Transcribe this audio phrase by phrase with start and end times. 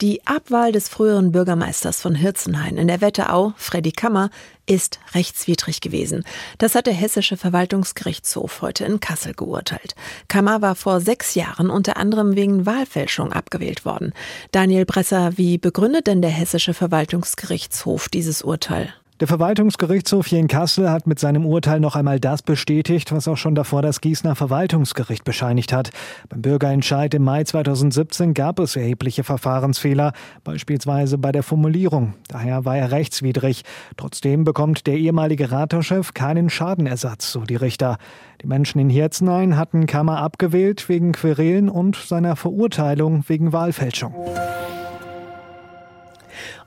[0.00, 4.30] Die Abwahl des früheren Bürgermeisters von Hirzenhain in der Wetterau, Freddy Kammer,
[4.64, 6.24] ist rechtswidrig gewesen.
[6.56, 9.94] Das hat der Hessische Verwaltungsgerichtshof heute in Kassel geurteilt.
[10.26, 14.14] Kammer war vor sechs Jahren unter anderem wegen Wahlfälschung abgewählt worden.
[14.52, 18.94] Daniel Bresser, wie begründet denn der Hessische Verwaltungsgerichtshof dieses Urteil?
[19.20, 23.36] Der Verwaltungsgerichtshof hier in Kassel hat mit seinem Urteil noch einmal das bestätigt, was auch
[23.36, 25.90] schon davor das Gießener Verwaltungsgericht bescheinigt hat.
[26.30, 32.14] Beim Bürgerentscheid im Mai 2017 gab es erhebliche Verfahrensfehler, beispielsweise bei der Formulierung.
[32.28, 33.64] Daher war er rechtswidrig.
[33.98, 37.98] Trotzdem bekommt der ehemalige Ratauschef keinen Schadenersatz, so die Richter.
[38.40, 44.14] Die Menschen in Hirzenhain hatten Kammer abgewählt wegen Querelen und seiner Verurteilung wegen Wahlfälschung.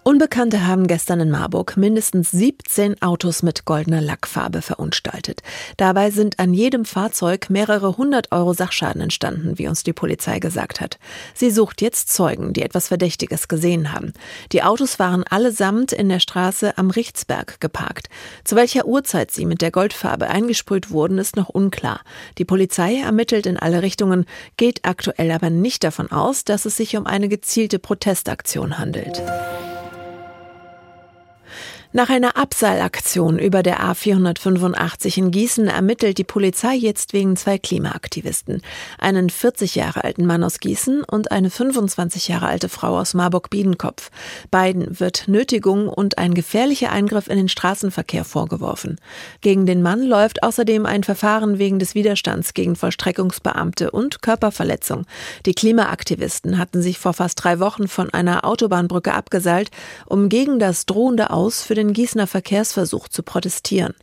[0.05, 5.39] Unbekannte haben gestern in Marburg mindestens 17 Autos mit goldener Lackfarbe verunstaltet.
[5.77, 10.81] Dabei sind an jedem Fahrzeug mehrere hundert Euro Sachschaden entstanden, wie uns die Polizei gesagt
[10.81, 10.99] hat.
[11.33, 14.11] Sie sucht jetzt Zeugen, die etwas Verdächtiges gesehen haben.
[14.51, 18.09] Die Autos waren allesamt in der Straße am Richtsberg geparkt.
[18.43, 22.01] Zu welcher Uhrzeit sie mit der Goldfarbe eingesprüht wurden, ist noch unklar.
[22.37, 24.25] Die Polizei ermittelt in alle Richtungen,
[24.57, 29.23] geht aktuell aber nicht davon aus, dass es sich um eine gezielte Protestaktion handelt.
[31.95, 38.63] Nach einer Abseilaktion über der A485 in Gießen ermittelt die Polizei jetzt wegen zwei Klimaaktivisten.
[38.97, 44.09] Einen 40 Jahre alten Mann aus Gießen und eine 25 Jahre alte Frau aus Marburg-Biedenkopf.
[44.49, 48.99] Beiden wird Nötigung und ein gefährlicher Eingriff in den Straßenverkehr vorgeworfen.
[49.41, 55.05] Gegen den Mann läuft außerdem ein Verfahren wegen des Widerstands gegen Vollstreckungsbeamte und Körperverletzung.
[55.45, 59.69] Die Klimaaktivisten hatten sich vor fast drei Wochen von einer Autobahnbrücke abgeseilt,
[60.07, 63.93] um gegen das drohende Aus für den den Gießener Verkehrsversuch zu protestieren.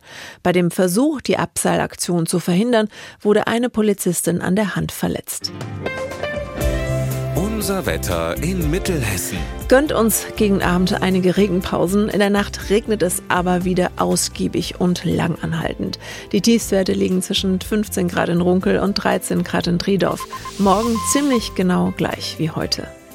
[0.43, 2.87] Bei dem Versuch, die Abseilaktion zu verhindern,
[3.19, 5.51] wurde eine Polizistin an der Hand verletzt.
[7.35, 9.37] Unser Wetter in Mittelhessen.
[9.67, 12.09] Gönnt uns gegen Abend einige Regenpausen.
[12.09, 15.99] In der Nacht regnet es aber wieder ausgiebig und langanhaltend.
[16.31, 20.25] Die Tiefstwerte liegen zwischen 15 Grad in Runkel und 13 Grad in Driedorf.
[20.57, 22.87] Morgen ziemlich genau gleich wie heute.